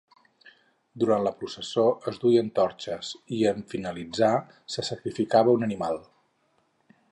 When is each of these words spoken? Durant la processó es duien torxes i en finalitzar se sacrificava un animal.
Durant 1.01 1.25
la 1.27 1.33
processó 1.41 1.83
es 2.13 2.17
duien 2.23 2.49
torxes 2.61 3.13
i 3.39 3.43
en 3.51 3.63
finalitzar 3.75 4.33
se 4.77 4.89
sacrificava 4.91 5.57
un 5.59 5.71
animal. 5.71 6.05